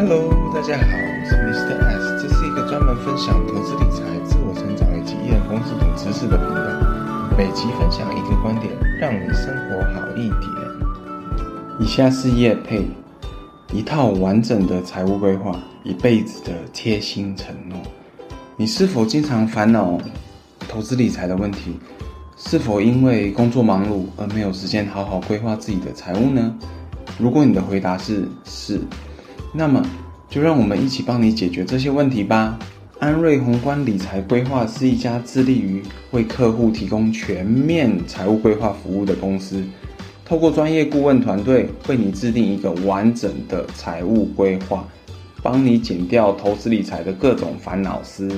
[0.00, 1.76] Hello，大家好，我是 Mr.
[1.84, 7.36] S，这是一个专门分享投资理财、自我成长以及艺人公司等知识的频道。
[7.36, 10.40] 每集分享一个观点，让你生活好一点。
[11.80, 12.86] 以下是叶配，
[13.72, 17.76] 一套完整的财务规划，一辈子的贴心承诺。
[18.56, 19.98] 你是否经常烦恼
[20.68, 21.76] 投资理财的问题？
[22.36, 26.54] 是否因为工作忙碌而没有时间好好规划自己的财务呢？
[27.18, 28.80] 如果你的回答是是。
[29.52, 29.84] 那么，
[30.28, 32.58] 就让我们一起帮你解决这些问题吧。
[33.00, 39.64] 安瑞宏观理财规划是一家致力于为客户提供全面财务规划服务的公司，
[40.24, 44.86] 透过专业顾问团队为你制定一个完整的财务规划，
[45.42, 48.28] 帮你减掉投资理财的各种烦恼丝。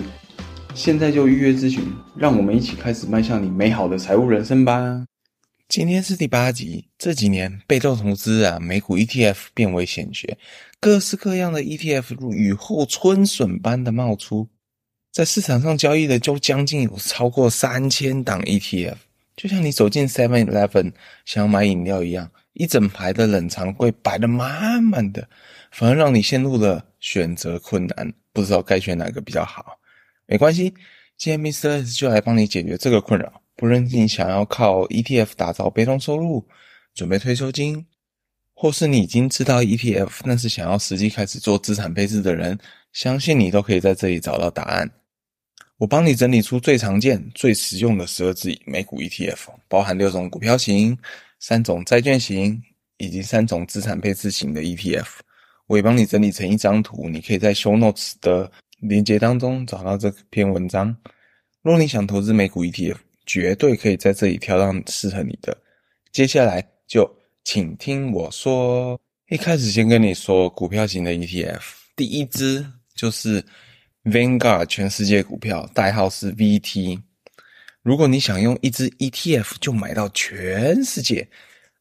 [0.75, 1.83] 现在就预约咨询，
[2.17, 5.05] 让我们一起开始迈向你美好的财务人生吧。
[5.71, 6.85] 今天是第八集。
[6.99, 10.37] 这几年被动投资啊，美股 ETF 变为显学，
[10.81, 14.49] 各式各样的 ETF 如雨后春笋般的冒出，
[15.13, 18.97] 在市场上交易的就将近有超过三千档 ETF，
[19.37, 20.93] 就像你走进 Seven Eleven
[21.25, 25.29] 想要买饮料一样，一整排的冷藏柜摆得满满的，
[25.71, 29.79] 反而让你陷入了选择困难，不知道该选哪个比较好。
[30.27, 30.75] 没关系，
[31.17, 31.85] 今天 Mr.
[31.85, 33.40] S 就来帮你解决这个困扰。
[33.61, 36.43] 不论你想要靠 ETF 打造被动收入，
[36.95, 37.85] 准备退休金，
[38.55, 42.59] 或是你已经知道 ETF，但是想要实际开始做资产配置的人，
[42.95, 44.91] 相信你都可以在这里找到答案。
[45.77, 50.97] 我帮你整理出最常见、最实用的十二支美股 ETF，包含六种股票型、
[51.39, 52.59] 三种债券型
[52.97, 55.05] 以及三种资产配置型的 ETF。
[55.67, 60.97] 我也帮你整理成一张图，你可以在 Show Notes 的链接当中找到这篇文章。
[61.61, 62.97] 若你想投资美股 ETF，
[63.31, 65.57] 绝对可以在这里挑到适合你的。
[66.11, 67.09] 接下来就
[67.45, 69.01] 请听我说。
[69.29, 71.61] 一开始先跟你说股票型的 ETF，
[71.95, 73.41] 第一支就是
[74.03, 77.01] Vanguard 全世界股票，代号是 VT。
[77.83, 81.29] 如果你想用一支 ETF 就买到全世界，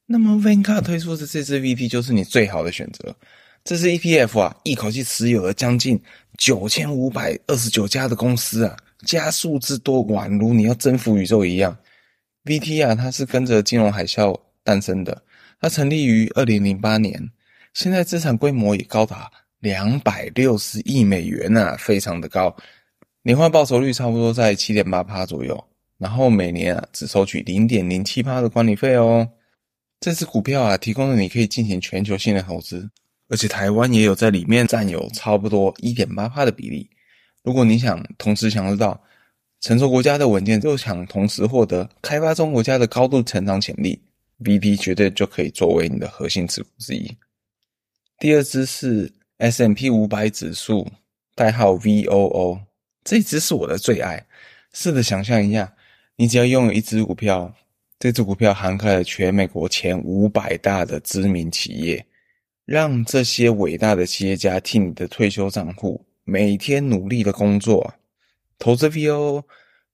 [0.06, 3.16] 那么 Vanguard 推出的这支 VT 就是你最好的选择。
[3.64, 6.00] 这支 ETF 啊，一口气持有了将近
[6.38, 8.78] 九千五百二十九家的公司啊。
[9.09, 11.75] 加数之多，宛如你要征服宇宙一样。
[12.46, 15.24] VT 啊，它是跟着金融海啸诞生的。
[15.59, 17.20] 它成立于二零零八年，
[17.74, 19.28] 现在资产规模也高达
[19.62, 22.56] 两百六十亿美元啊，非常的高。
[23.24, 25.62] 年化报酬率差不多在七点八趴左右，
[25.97, 29.28] 然后每年啊只收取零点零七趴的管理费哦。
[30.00, 32.88] 这支股票啊，提供了你可以进行全球性的投资，
[33.28, 36.88] 而且台湾也有在里面占有差不多一点八趴的比例。
[37.44, 39.02] 如果你想同时享受到
[39.62, 44.02] 成熟国家的稳健，又想同时获得开发中国家的高度成长潜力
[44.40, 47.18] ，V P 绝对就可以作为你的核心持股之一。
[48.20, 50.88] 第二支是 S&P 500指数，
[51.36, 52.60] 代号 VOO，
[53.04, 54.26] 这支是我的最爱。
[54.74, 55.74] 试着想象一下，
[56.18, 57.54] 你只要拥有一支股票，
[57.98, 62.06] 这支股票涵盖了全美国前五百大的知名企业，
[62.66, 66.06] 让这些伟大的企业家替你的退休账户。
[66.29, 67.91] 每天努力的工作，
[68.59, 69.44] 投资 VO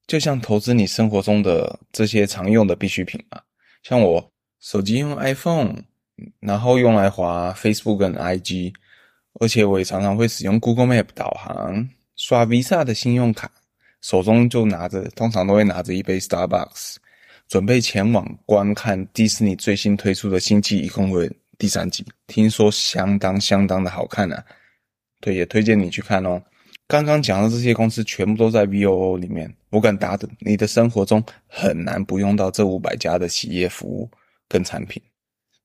[0.06, 3.40] 就像投资你生活中的这些常用的必需品嘛。
[3.84, 5.74] 像我手机用 iPhone，
[6.42, 8.74] 然后用来滑 Facebook 跟 IG，
[9.40, 11.88] 而且我也常常会使用 Google Map 导航，
[12.18, 13.50] 刷 Visa 的信用卡，
[14.02, 16.98] 手中就拿着，通常都会拿着一杯 Starbucks，
[17.48, 24.44] 准备前往观看迪士尼最新推出的《星际异攻队》第三集，听说相当相当的好看啊。
[25.26, 26.40] 对，也推荐你去看哦。
[26.88, 34.08] 刚刚讲的这些公司全部都在 VOO 里面，我敢打赌，你的生活中很难不用到这五百家的企业服务
[34.48, 35.02] 跟产品。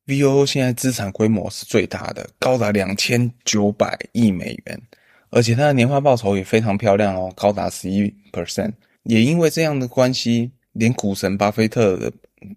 [0.06, 4.80] VOO 现在资产规模是最大的，高达两千九百亿美元，
[5.28, 8.72] 而且它的年化报酬也非常漂亮哦，高达十一 percent。
[9.02, 12.10] 也因为这样的关系，连股神巴菲特的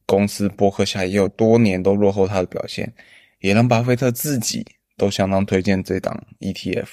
[0.06, 2.90] 公司伯克夏也有多年都落后它的表现，
[3.42, 4.66] 也让巴菲特自己。
[4.98, 6.88] 都相当推荐这档 ETF，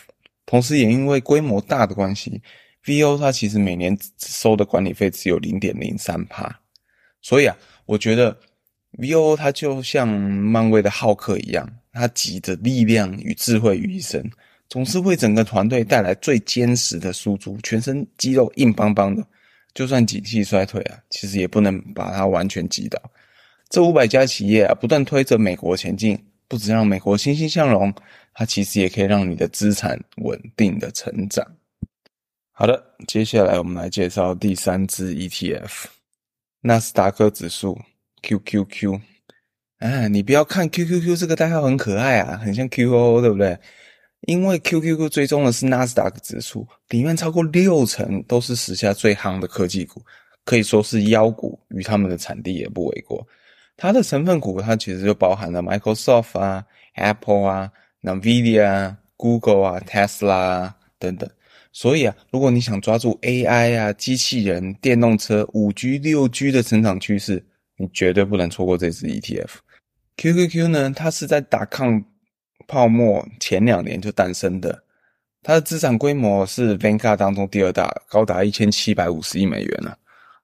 [0.47, 2.41] 同时也因为规模大的关系
[2.85, 6.61] ，VO 它其实每年收的管理费只有零点零三趴，
[7.21, 7.57] 所以啊，
[7.87, 8.37] 我觉得
[8.99, 14.29] VO 它就像漫威的浩克一样，它集着力量与智慧于一身，
[14.69, 19.23] 总是为整个团队带来最坚实的输出，全身肌肉硬邦邦的，
[19.75, 22.99] 就算景气衰退啊，其实也不能把它完全击倒。
[23.69, 26.19] 这五百家企业啊，不断推着美国前进。
[26.51, 27.95] 不只让美国欣欣向荣，
[28.35, 31.47] 它其实也可以让你的资产稳定的成长。
[32.51, 35.85] 好的，接下来我们来介绍第三支 ETF，
[36.63, 37.81] 纳斯达克指数
[38.23, 39.01] QQQ。
[39.79, 43.57] 哎，你不要看 QQQ 这个代号很可爱啊，很像 QOO，对不对？
[44.23, 50.03] 因为 QQQ 追踪的是纳斯达克指数，里面超过六成都是时下最夯的科技股，
[50.45, 53.25] 可以说是妖股，与他们的产地也不为过。
[53.83, 56.63] 它的成分股，它其实就包含了 Microsoft 啊、
[56.97, 57.73] Apple 啊、
[58.03, 61.27] NVIDIA 啊、Google 啊、Tesla 啊等等。
[61.73, 67.43] 所以啊，如果你想抓住 AI 啊、机器人、电动车、5G、6G 的成长趋势，
[67.79, 69.49] 你绝对不能错过这支 ETF。
[70.19, 72.05] QQQ 呢，它是在打抗
[72.69, 74.83] 泡沫前两年就诞生的，
[75.43, 79.97] 它的资产规模是 Vanguard 当中第二大，高达一千七百五十亿美元呢。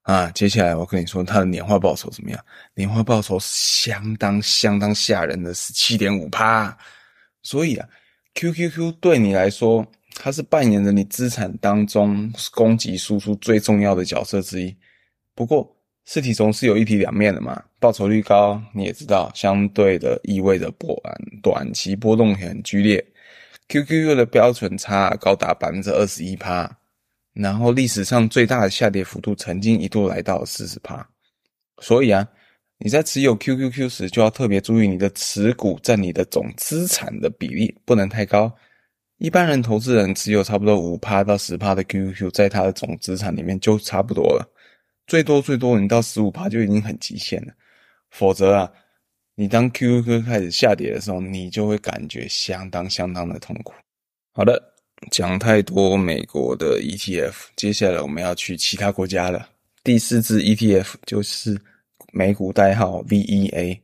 [0.06, 2.41] 啊，接下来我跟你说它的年化报酬怎么样？
[2.75, 6.76] 年化报酬相当相当吓人的十七点五趴。
[7.43, 7.88] 所以啊
[8.35, 14.73] ，QQQ 对你来说，它是扮演着你资产当中供给输出最重要的角色之一。
[15.35, 23.05] 不过，事体总是有一体两面的嘛，报酬率高，你也知道，相对的意味着波短短期波动很剧烈。
[23.69, 26.79] QQQ 的标准差高达百分之二十一趴，
[27.37, 31.06] 然后历史上最大的下跌幅度曾经一度来到四十趴。
[31.83, 32.27] 所以啊，
[32.79, 38.50] 你在持有 QQQ 时就要特别注意你的持股占你的总资产的比例不能太高。
[39.19, 44.47] 一般人投资人持有差不多五趴到十趴的 QQQ，在他的总资产里面就差不多了。
[45.06, 47.53] 最多最多，你到十五趴就已经很极限了。
[48.11, 48.73] 否则啊，
[49.35, 53.73] 你当 QQQ 开始下跌的时候，你就会感觉相当相当的痛苦。
[54.32, 54.62] 好的，
[55.10, 59.48] 讲太多美国的 ETF，接下来我们要去其他国家了。
[59.84, 61.60] 第四支 ETF 就是
[62.12, 63.78] 美股代号 VEA，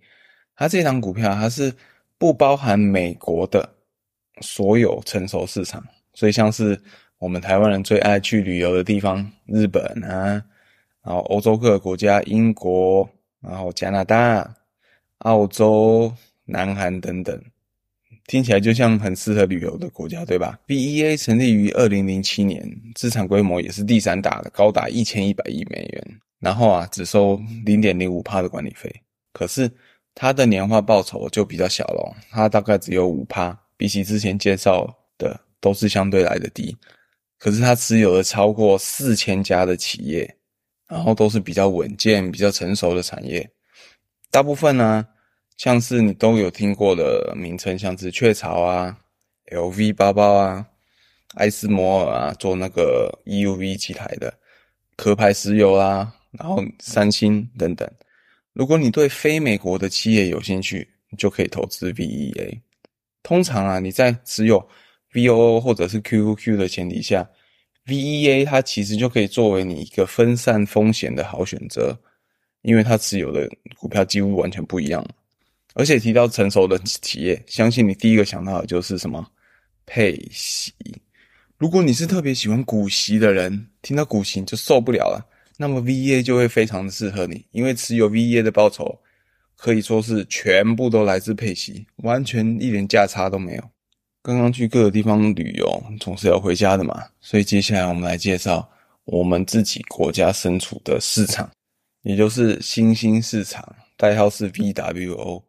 [0.57, 1.73] 它这档股票它是
[2.19, 3.69] 不包含美国的
[4.41, 6.81] 所有成熟市场，所以像是
[7.19, 10.43] 我们台湾人最爱去旅游的地方，日本啊。
[11.05, 13.09] 然后欧洲各个国家，英国，
[13.41, 14.55] 然后加拿大、
[15.19, 16.13] 澳洲、
[16.45, 17.43] 南韩等等，
[18.27, 26.21] 听起来就像很适合旅游的国家，对吧？B E A 成立于二零零七年，资产规模也是第三大的，高达一千一百亿美元。
[26.39, 28.93] 然后啊，只收零点零五趴的管理费，
[29.33, 29.71] 可是
[30.15, 34.87] 它的年化报酬就比较小了，它大概只有五趴，比起之前介绍
[35.19, 36.77] 的都是相对来的低。
[37.39, 40.37] 可是它持有了超过四千家的企业。
[40.89, 43.49] 然后都是比较稳健、比较成熟的产业，
[44.31, 45.07] 大部分呢，
[45.57, 48.97] 像是你都有听过的名称，像是雀巢啊、
[49.53, 50.67] LV 包包啊、
[51.35, 54.33] 艾斯摩尔啊，做那个 EUV 机台的，
[54.97, 57.89] 壳牌石油啊，然后三星等等。
[58.53, 62.59] 如果你对非美国的企业有兴趣，你就可以投资 VEA。
[63.23, 64.67] 通常啊，你在持有
[65.13, 67.29] VOO 或者是 QQQ 的前提下。
[67.87, 71.99] VEA 它其实就可以作为你一个分散风险的好选择，
[72.63, 75.05] 因为它持有的股票几乎完全不一样。
[75.75, 79.27] 而且提到成熟的企业，相信你第一个想到的就是什么？
[79.85, 80.73] 配息。
[81.59, 85.25] 如果你是特别喜欢股息的人，听到股息就受不了了，
[85.57, 88.99] 那么 VEA 就会非常的适合你，因为持有 VEA 的报酬
[89.57, 93.71] 可以说是全部都来自配息，完全一点价差都没有。
[94.23, 98.69] 刚刚去各个地方旅游，总是要回家的嘛，所以接下来我们来介绍
[99.05, 101.51] 我们自己国家身处的市场，
[102.03, 105.43] 也就是新兴市场，代号是 VWO。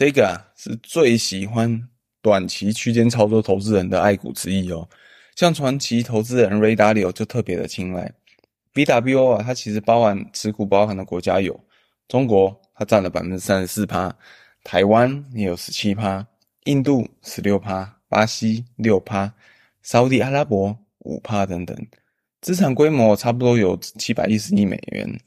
[0.00, 1.86] 这个啊是最喜欢
[2.22, 4.88] 短期区间操作投资人的爱股之一哦。
[5.36, 8.10] 像传奇投资人 Ray Dalio 就特别的青睐
[8.72, 11.60] B W O 啊，它其实包含持股包含的国家有
[12.08, 14.10] 中国，它占了百分之三十四趴，
[14.64, 16.26] 台湾也有十七趴，
[16.64, 17.98] 印度十六趴。
[18.08, 19.30] 巴西六趴，
[19.82, 21.76] 沙乌地阿拉伯五趴等等，
[22.40, 25.20] 资产规模差不多有七百一十亿美元。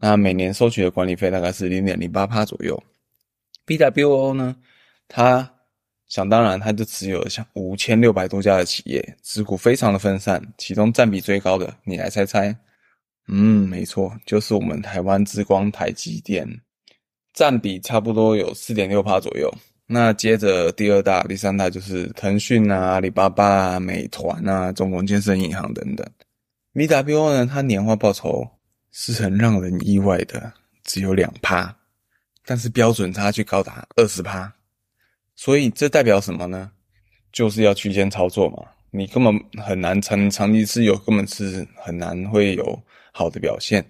[0.00, 2.82] 那每年收取的管理费大概是零点零八趴左右。
[3.68, 4.56] B W O 呢，
[5.06, 5.48] 它
[6.08, 10.42] 想当然，它就持有像五千六百多家的企业，持股非常的分散。
[10.56, 12.56] 其中占比最高的，你来猜猜？
[13.26, 16.48] 嗯，没错，就是我们台湾之光台积电，
[17.34, 19.52] 占比差不多有四点六趴左右。
[19.86, 26.06] 那接着第二大、第三大就是腾讯啊、阿里巴巴啊、美团啊、中国建设银行等等。
[26.72, 28.48] VWO 呢，它年化报酬
[28.92, 30.50] 是很让人意外的，
[30.84, 31.74] 只有两趴，
[32.48, 34.50] 但是标准差距高达二十趴。
[35.36, 36.70] 所以这代表什么呢？
[37.30, 43.84] 就是要区间操作嘛，你根本很难长长期持有，根本是很难会有好的表现。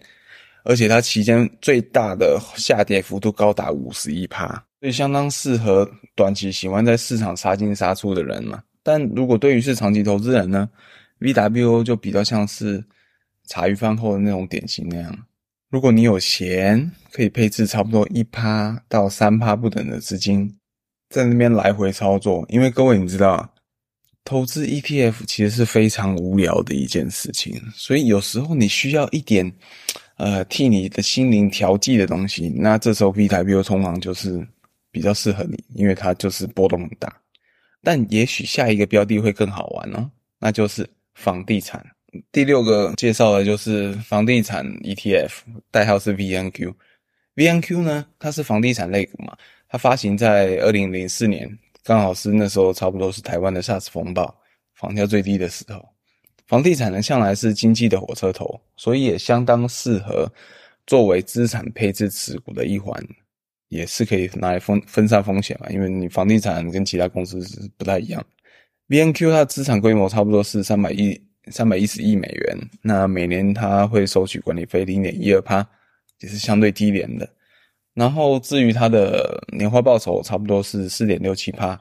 [0.65, 4.49] 而且它期间最大的下跌幅度高达五十一趴，
[4.81, 8.61] 所以相当适合短期喜欢在市场杀进杀出的人嘛。
[8.83, 10.69] 但如果对于是长期投资人呢
[11.21, 12.85] ，VWO 就比较像是
[13.47, 15.17] 茶余饭后的那种点心那样。
[15.71, 20.57] 如果你有闲，可以配置差不多一趴到三趴不等的资金，
[21.11, 22.45] 在那边来回操作。
[22.49, 23.55] 因为各位你知道，
[24.25, 29.53] 投资 ETF 其实是非常无聊的一件事情，所以有时候你需要一点，
[30.17, 32.49] 呃，替你的心灵调剂的东西。
[32.49, 34.47] 那这时候 V 台 BO 通常就是
[34.91, 37.15] 比较适合你，因为它就是波动很大。
[37.83, 41.85] 但也许下一个标的会更好玩哦，那就是房地产。
[42.33, 45.31] 第六个介绍的就是房地产 ETF，
[45.71, 46.75] 代号是 VNQ。
[47.37, 49.37] VNQ 呢，它是房地产类股嘛，
[49.69, 51.49] 它发行在二零零四年。
[51.85, 54.35] 刚好是那时候，差不多是台湾的 SARS 风暴，
[54.75, 55.87] 房价最低的时候。
[56.47, 60.31] 房地产呢，向来是经济的火车头，所以也相当适合
[60.87, 62.95] 作为资产配置持股的一环，
[63.69, 65.69] 也是可以拿来分分散风险嘛。
[65.71, 68.25] 因为你房地产跟其他公司是不太一样。
[68.89, 71.19] VNQ 它的资产规模差不多是三百亿、
[71.51, 75.67] 三百一十亿美元，那每年它会收取管理费零点一二趴，
[76.21, 77.29] 也是相对低廉的。
[77.95, 81.81] 然后至于它的年化报酬差不多是四点六七趴，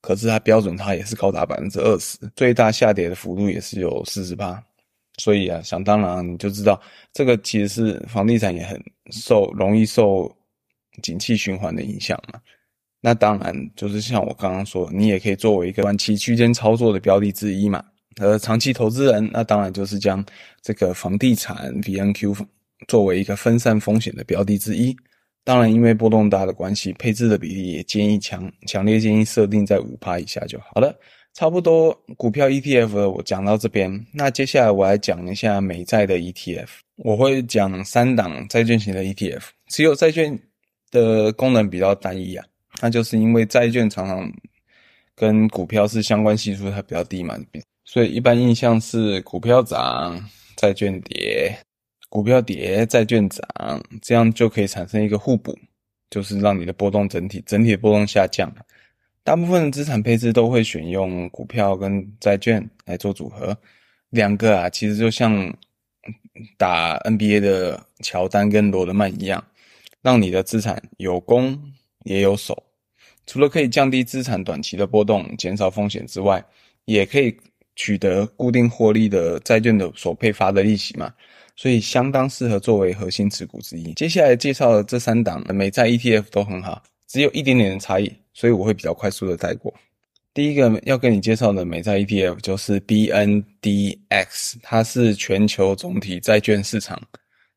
[0.00, 4.62] 可是它标准它也是高达百分之二十，最大下跌的幅度也是有四十趴，
[5.18, 6.80] 所以啊，想当然你就知道
[7.12, 10.34] 这个其实是房地产也很受容易受
[11.02, 12.40] 景气循环的影响嘛。
[13.04, 17.84] 那当然就是像我刚刚说，你也可以作为一个短期区间操作的标的之一嘛。
[18.20, 20.24] 而长期投资人，那当然就是将
[20.60, 22.46] 这个房地产 VNQ
[22.88, 24.96] 作为一个分散风险的标的之一。
[25.44, 30.96] 当然，因为波动大的关系，配置的比例也建议强强烈建议设定在五趴以下就好了。
[31.34, 36.68] 差不多股票 ETF 的我讲到这边，那接下来我来讲一下美债的 ETF。
[36.96, 39.42] 我会讲三档债券型的 ETF。
[39.68, 40.38] 持有债券
[40.90, 42.44] 的功能比较单一啊，
[42.80, 44.30] 那就是因为债券常常
[45.16, 47.36] 跟股票是相关系数它比较低嘛，
[47.92, 50.18] 所以一般印象是股票涨，
[50.56, 51.54] 债券跌。
[52.08, 53.42] 股票跌，债券涨，
[54.00, 55.54] 这样就可以产生一个互补，
[56.08, 58.50] 就是让你的波动整体整体的波动下降。
[59.22, 63.54] 大部分的资产配置都会选用股票跟债券来做组合，
[64.08, 65.54] 两个啊，其实就像
[66.56, 69.44] 打 NBA 的乔丹跟罗德曼一样，
[70.00, 71.62] 让你的资产有攻
[72.04, 72.56] 也有守。
[73.26, 76.42] 除了可以降低资产短期的波动，减少风险之外，
[76.86, 77.36] 也可以
[77.76, 81.12] 取得固定获利的债券的所配发的利息嘛。
[81.54, 83.92] 所以相当适合作为核心持股之一。
[83.92, 89.72] 接下来介绍的这三档美债 ETF 都很好，只有一点点的差异，所以我会比较快速的带过。
[90.32, 96.98] 第一个要跟你介绍的美债 ETF 就是 BNDX，它是全球总体债券市场，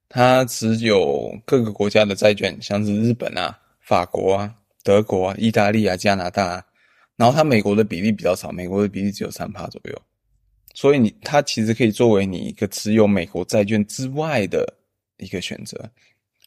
[0.09, 4.53] 它持有各个国家的债券，像是日本啊、法国啊、
[4.83, 6.63] 德国啊、意大利啊、加拿大啊，
[7.17, 10.01] 然后它美国的比例比较少，美国的比例只有三趴左右。
[10.73, 14.67] 所以你它其实可以作为你一个持有美国债券之外的
[15.17, 15.89] 一个选择，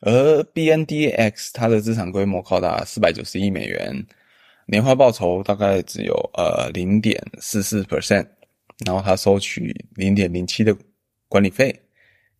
[0.03, 4.07] 而 BNDX 它的资产规模高达四百九十亿美元，
[4.67, 8.27] 年化报酬大概只有呃零点四四 percent，
[8.85, 10.77] 然后它收取零点零七的
[11.27, 11.75] 管理费，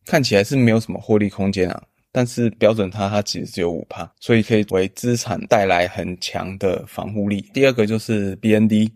[0.05, 1.83] 看起来是没有什么获利空间啊，
[2.19, 7.41] 但是标准它它其实只有五趴，所以可以为资产带来很强的防护力。
[7.55, 8.91] 第二个就是 BND。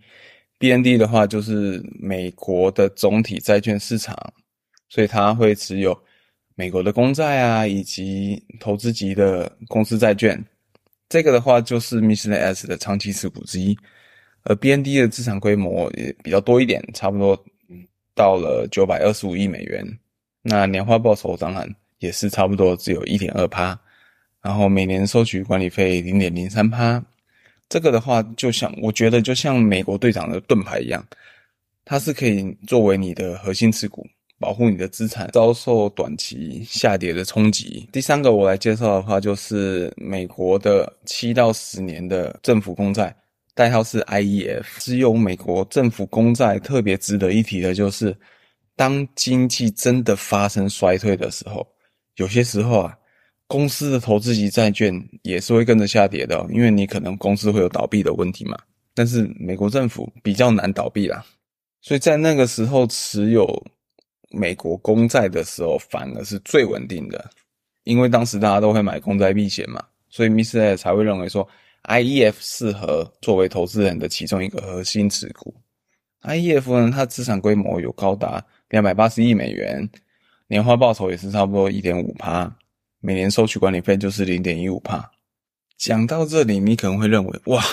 [0.59, 4.17] BND 的话就是美国的总体债券市场，
[4.89, 5.97] 所以它会持有
[6.57, 10.45] 美国的公债啊，以及投资级的公司债券。
[11.09, 13.79] 这个的话就是 Miscellaneous S 的长期持股之一。
[14.43, 17.41] 而 BND 的资产规模也比较多一点，差不多
[18.17, 19.87] 到了九百二十五亿美元。
[20.43, 23.79] 那年化报酬当然也是差不多只有一点二趴，
[24.43, 27.03] 然后每年收取管理费零点零三趴。
[27.69, 31.03] 这个的话，就像我觉得，就像美国队长的盾牌一样，
[31.85, 34.05] 它是可以作为你的核心持股，
[34.39, 37.89] 保护你的资产遭受短期下跌的冲击。
[37.93, 43.15] 第三个我来介绍的话，就是美国的七到十年的政府公债，
[43.55, 44.65] 代号是 IEF。
[44.79, 48.15] 只有美国政府公债特别值得一提的就是，
[48.77, 51.67] 当经济真的发生衰退的时候，
[52.17, 52.99] 有些时候啊。
[53.49, 54.91] 公司的投资级债券
[55.25, 58.57] 也是会跟着下跌的，因为你可能公司会有倒闭的问题嘛。
[58.95, 61.23] 但是美国政府比较难倒闭啦，
[61.83, 63.63] 所以在那个时候持有
[64.31, 67.31] 美国公债的时候，反而是最稳定的，
[67.85, 70.75] 因为当时大家都会买公债避险嘛，所以 Mr.
[70.75, 71.47] 才会认为说
[71.83, 75.55] IEF 适合作为投资人的其中一个核心持股。
[76.23, 79.87] IEF 呢，它资产规模有高达两百八十亿美元，
[80.53, 82.55] 年化报酬也是差不多一点五趴。
[83.01, 85.11] 每年收取管理费就是零点一五趴。
[85.79, 87.65] 讲到这里，你可能会认为，哇，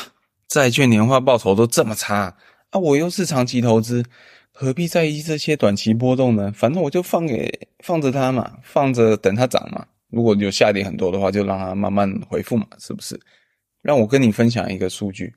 [0.48, 2.34] 债券年化报酬都这么差
[2.70, 2.80] 啊！
[2.80, 4.06] 我又是长期投资，
[4.54, 6.54] 何必在意这些短期波动呢？
[6.56, 9.86] 反正我就放给放着它嘛，放着等它涨嘛。
[10.10, 13.20] 如果有下跌很多的话，就让它慢慢回复嘛，是不是？
[13.82, 15.36] 让我跟你分享一个数据，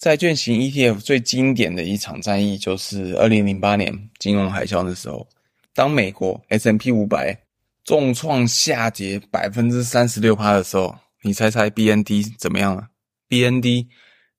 [0.00, 5.28] 债券型 ETF 最经典的一场战役就是二零零八年金融海啸的时候，
[5.74, 7.44] 当美国 S&P 五百
[7.84, 12.88] 重创下跌百分之三十六趴的时候，你猜猜 BND 怎么样了
[13.28, 13.86] ？BND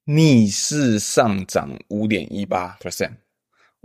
[0.05, 3.13] 逆势上涨五点一八 percent，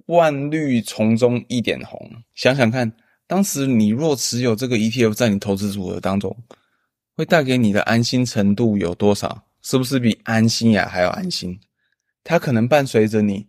[0.07, 2.11] 万绿丛中一点红。
[2.35, 2.93] 想想看，
[3.26, 6.37] 当时你若持有这个 ETF 在你投资组合当中，
[7.17, 9.45] 会带给你的安心程度有多少？
[9.62, 11.59] 是不是比安心呀还要安心？
[12.23, 13.49] 它可能伴随着你，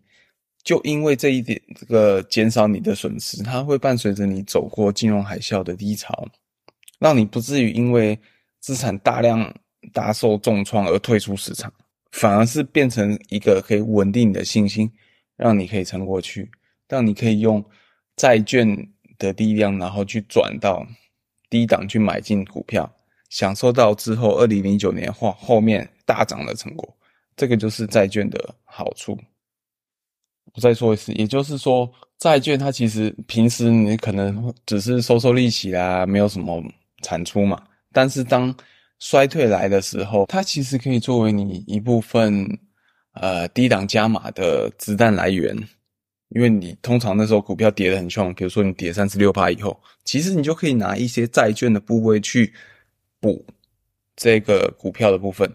[0.63, 6.27] 就因为这一点，这个减少你的损失，它会伴随着你走过金融海啸的低潮，
[6.99, 8.19] 让你不至于因为
[8.59, 9.53] 资产大量
[9.93, 11.71] 大受重创而退出市场，
[12.11, 14.91] 反而是变成一个可以稳定你的信心，
[15.37, 16.51] 让你可以撑过去，
[16.87, 17.63] 让你可以用
[18.17, 18.67] 债券
[19.17, 20.85] 的力量，然后去转到
[21.49, 22.91] 低档去买进股票，
[23.29, 26.93] 享受到之后二零零九年后后面大涨的成果。
[27.37, 29.17] 这个就是债券的好处。
[30.53, 36.63] 我再说一次，也就是说，债券它其实平时你可能只是收收利息啦，没有什么
[37.01, 37.61] 产出嘛。
[37.91, 38.53] 但是当
[38.99, 42.45] 衰退来的时候，它其实可以作为你一部分
[43.13, 45.55] 呃低档加码的子弹来源。
[46.29, 52.53] 因为你通常那时候股票跌得很凶，比如说你跌三十六趴以后，其实你就可以拿一些债券的部位去
[53.19, 53.43] 补
[54.15, 55.51] 这个股票的部分。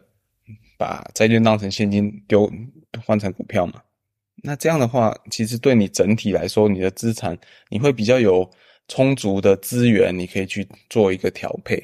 [0.77, 2.51] 把债券当成现金丢
[3.07, 3.75] 换成股票嘛？
[4.47, 7.37] 那这样的话，其实对你整体来说，你的资产
[7.71, 8.49] 你会比较有
[8.89, 11.83] 充足的资源，你可以去做一个调配。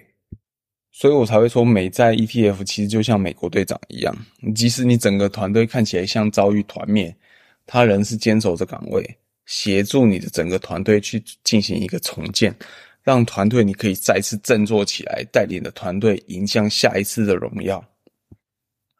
[0.93, 4.15] 所以我才会说，美债 ETF 其实就像美国队长一样，
[4.55, 7.17] 即使你整个团队看起来像遭遇团灭，
[7.65, 12.55] 他仍是坚守着岗位，协助你的整个团队去进行一个重建，
[13.03, 17.83] 让团队你可以再次振作起来，带领的团队迎向下一次的荣耀。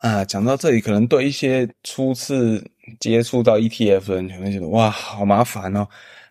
[0.01, 5.87] 啊，讲到这里，可能对一些初次接触到 ETF 的人，可能觉得哇，好麻烦哦！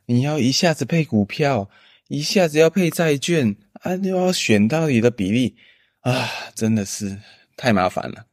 [0.05, 1.69] 你要一下子配股票，
[2.07, 5.55] 一下子要配债券，啊，又要选到底的比例，
[5.99, 7.15] 啊，真的是
[7.55, 8.25] 太麻烦了。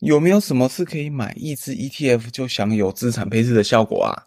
[0.00, 4.26] 有没有什么是可以买一支 ETF 就享有资产配置的效果啊？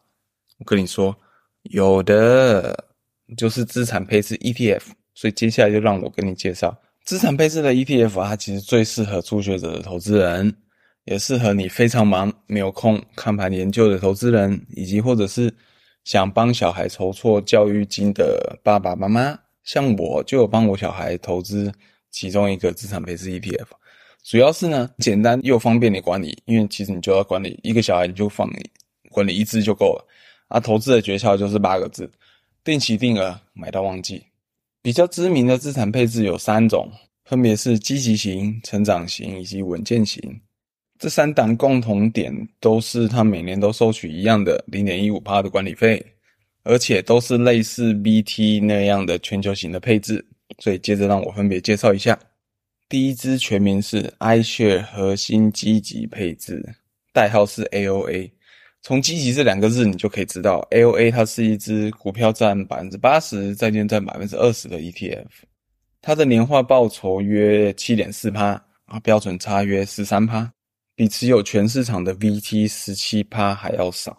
[0.58, 1.16] 我跟你说，
[1.62, 2.86] 有的，
[3.38, 4.82] 就是资产配置 ETF。
[5.14, 6.76] 所以接下来就让我跟你介绍。
[7.08, 10.54] 资产配置的 ETF，它其实最适合初学者的投资人，
[11.06, 15.56] 也适合你非常忙没有空看盘研究的投资人，以及或者是
[16.04, 19.40] 想帮小孩筹措教育金的爸爸妈妈。
[19.64, 21.72] 像我就有帮我小孩投资
[22.12, 23.68] 其中一个资产配置 ETF，
[24.26, 28.52] 主要是呢简单又方便你管理，因为其实你就要管理一个小孩，你就放
[29.12, 30.06] 管理一支就够了。
[30.50, 32.12] 啊，投资的诀窍就是八个字：
[32.66, 34.26] 定期定额，买到忘记。
[34.88, 36.90] 比较知名的资产配置有三种，
[37.26, 40.40] 分别是积极型、成长型以及稳健型。
[40.98, 46.02] 这三档共同点都是它每年都收取一样的零点一五趴的管理费，
[46.64, 50.26] 而且都是类似 BT 那样的全球型的配置。
[50.60, 52.18] 所以接着让我分别介绍一下。
[52.88, 56.64] 第一支全名是 iShare 核心积极配置，
[57.12, 58.32] 代号是 AOA。
[58.84, 65.26] 从积极这两个字，你就可以知道，AOA 它是一只股票占百分之八十，债券占百分之二十的 ETF。
[66.02, 70.50] 它的年化报酬约七点四趴，啊，标准差约十三趴，
[70.96, 74.16] 比持有全市场的 VT 十七趴还要少，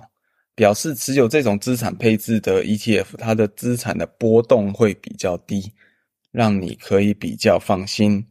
[0.54, 5.72] 表示持有这种资产配置的 ETF，它的资产的波动会比较低，
[6.30, 8.22] 让你可以比较放心。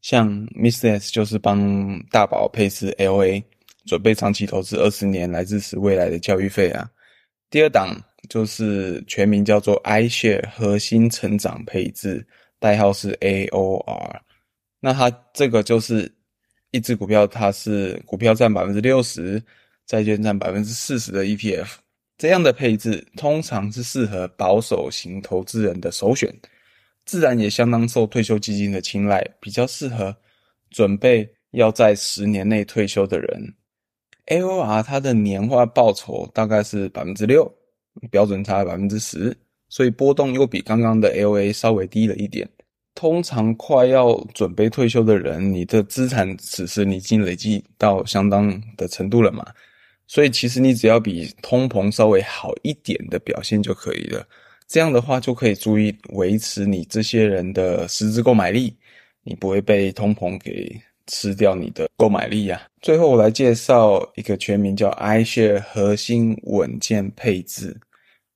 [0.00, 0.98] 像 Mr.
[0.98, 3.44] S 就是帮大宝配置 L A。
[3.86, 6.88] 准备长期投资二十年来支持未来的教育费啊。
[7.50, 7.96] 第二档
[8.28, 12.26] 就是全名叫做 iShare 核心成长配置，
[12.58, 14.16] 代号是 AOR。
[14.80, 16.12] 那它这个就是
[16.72, 19.42] 一只股票，它是股票占百分之六十，
[19.86, 21.68] 债券占百分之四十的 ETF。
[22.16, 26.32] 这样的配置通常是适合保守型投资人的首选，
[27.04, 30.16] 自然也相当受退休基金的青睐，比较适合
[30.70, 33.54] 准备要在十年内退休的人。
[34.26, 37.52] AOR 它的年化报酬大概是百分之六，
[38.10, 39.36] 标准差百分之十，
[39.68, 42.48] 所以波动又比刚刚的 LA 稍微低了一点。
[42.94, 49.44] 通常快要准备退休的人，你的资产此时你已经累积到相当的程度了嘛，
[50.06, 54.24] 所以其实你只要比通膨稍微好一点的表现就可以了。
[54.68, 58.74] 这样的话就可以注意维持你这些人的实质购买力，
[59.22, 60.80] 你不会被通膨给。
[61.06, 62.68] 吃掉你的购买力呀、啊！
[62.80, 67.78] 最后我来介绍一个全名叫 iShare 核心稳健配置。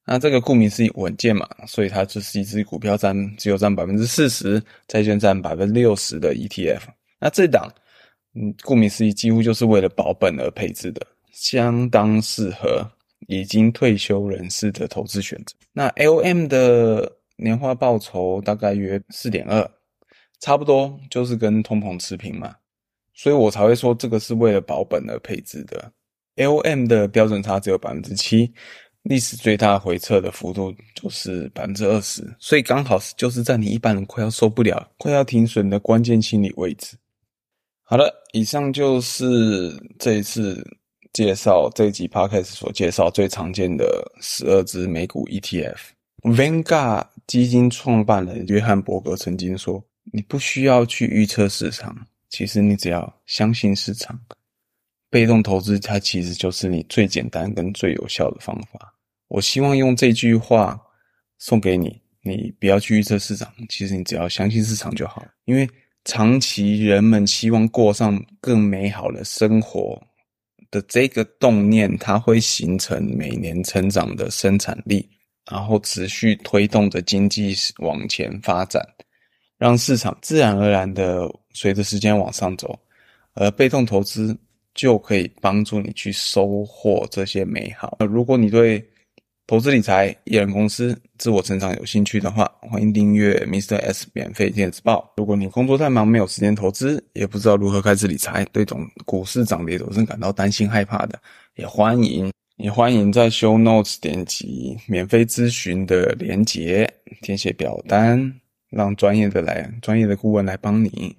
[0.05, 6.81] 那这个顾名思义稳健嘛，所以它就是一只股票占只有占百分之四十，债券占百分之六十的 ETF。
[7.19, 7.71] 那这档
[8.33, 12.87] 嗯，顾名思义，几乎就是为了保本而配置的，相当适合
[13.27, 15.55] 已经退休人士的投资选择。
[15.73, 19.69] 那 LM 的年化报酬大概约四点二，
[20.39, 22.55] 差不多就是跟通膨持平嘛，
[23.21, 25.91] 所以我才会说这个是为了保本而配置的。
[26.37, 28.49] LM 的标准差只有百分之七。
[29.03, 36.95] 历史最大回撤的幅度就是百分之二十，所以刚好是就是在你一般人快要受不了、快要停损的关键心理位置。
[37.83, 40.65] 好了，以上就是这一次
[41.11, 43.85] 介绍这一集 Podcast 所介绍最常见的
[44.21, 45.77] 十二只美股 ETF。
[46.23, 51.95] Vanguard 基金创办人约翰伯格曾经说：“你不需要去预测市场，
[52.29, 54.19] 其实你只要相信市场。
[55.11, 58.93] 被动投资它其实就是你最简单跟最有效的方法。”
[59.27, 60.79] 我希望用这句话
[61.37, 65.25] 送给你：你不要去预测市场，其实你只要相信市场就好。
[65.45, 65.67] 因为
[66.05, 70.01] 长期人们希望过上更美好的生活
[70.71, 75.07] 的这个动念，它会形成每年成长的生产力，
[75.49, 78.83] 然后持续推动着经济往前发展，
[79.57, 81.27] 让市场自然而然的
[81.59, 82.79] 随着时间往上走，
[83.33, 84.33] 而被动投资
[84.73, 87.97] 就可以帮助你去收获这些美好。
[88.09, 88.81] 如果你对
[89.45, 93.75] 投资理财、一人公司、自我成长有兴趣的话，欢迎订阅 Mr.
[93.75, 95.13] S 免费电子报。
[95.17, 101.19] 如果你工作太忙，没有时间投资，也不知道如何开始理财，对总股市涨跌总是感到担心害怕的，
[101.55, 106.89] 也欢迎也欢迎在 Show Notes 点击免费咨询的连结，
[107.21, 108.33] 填写表单，
[108.69, 111.13] 让专业的来专业的顾问来帮你。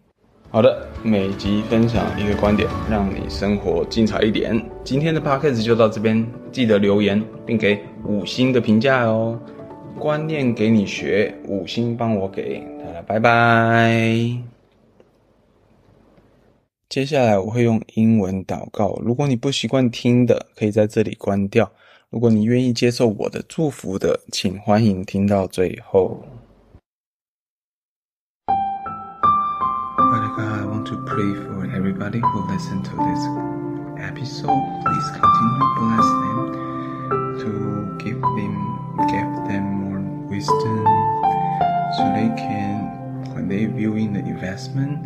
[0.53, 4.61] 好的，每集分享一个观点，让你生活精彩一点。
[4.83, 9.41] 今天的 podcast 就到这边，记得留言并给五星的评价哦。
[9.97, 13.95] 观念给你学，五星帮我给，大家拜拜。
[16.89, 21.71] 接下来我会用英文祷告，如果你不习惯听的，可以在这里关掉。
[22.09, 26.21] 如果你愿意接受我的祝福的，请欢迎听到最后。
[30.91, 33.23] To pray for everybody who listen to this
[34.03, 34.59] episode.
[34.85, 36.41] Please continue to bless them
[37.39, 38.55] to give them
[39.07, 40.85] give them more wisdom
[41.97, 44.99] so they can when they viewing the investment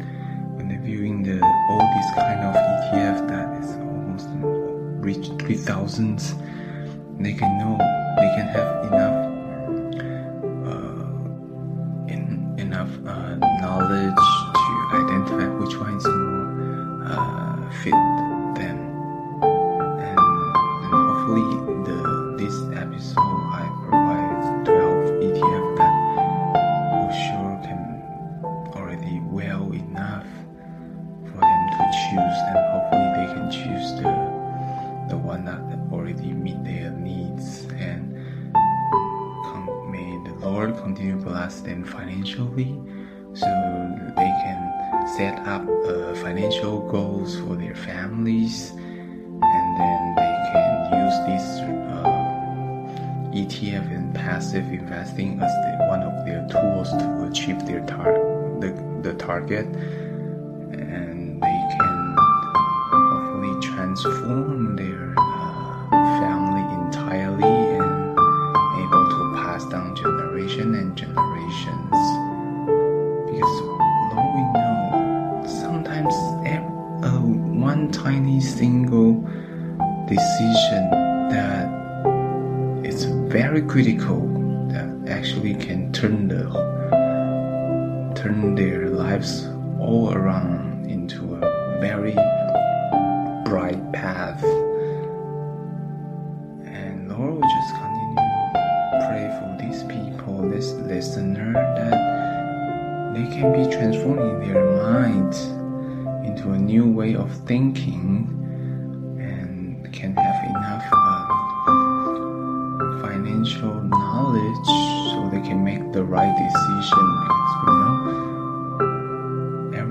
[0.57, 4.29] when they viewing the all this kind of ETF that is almost
[5.05, 6.35] reach three thousands
[7.18, 7.77] they can know
[8.16, 9.34] they can have enough
[59.44, 59.66] target,
[60.72, 62.16] and they can
[62.90, 68.18] hopefully transform their uh, family entirely and
[68.80, 71.90] able to pass down generation and generations.
[73.26, 73.61] Because
[74.14, 76.14] Lord we know sometimes
[76.46, 79.12] every, uh, one tiny single
[80.09, 80.90] decision
[81.28, 81.68] that
[82.83, 84.20] is very critical
[84.68, 86.73] that actually can turn the
[88.24, 92.14] turn their lives all around into a very
[93.44, 94.42] bright path.
[96.64, 98.16] And Lord we just continue
[99.04, 105.40] pray for these people this listener that they can be transforming their minds
[106.26, 108.26] into a new way of thinking
[109.20, 110.13] and can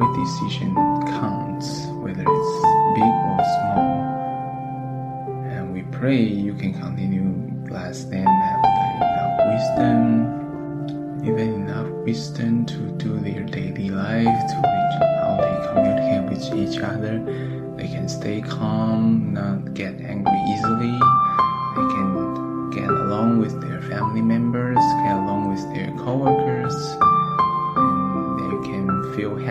[0.03, 0.75] every decision
[1.07, 2.55] counts whether it's
[2.95, 3.91] big or small
[5.45, 7.23] and we pray you can continue
[7.67, 8.63] bless them have
[8.99, 10.43] enough wisdom
[11.23, 14.83] even enough wisdom to do their daily life to reach
[15.23, 17.19] how they communicate with each other.
[17.77, 20.91] They can stay calm, not get angry easily.
[21.75, 24.77] They can get along with their family members,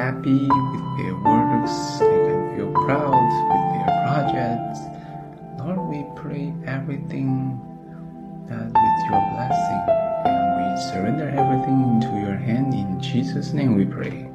[0.03, 4.81] happy with their works, they can feel proud with their projects.
[5.61, 7.55] Lord, we pray everything
[8.49, 9.83] that with your blessing,
[10.27, 12.75] and we surrender everything into your hand.
[12.75, 14.29] In Jesus' name we pray.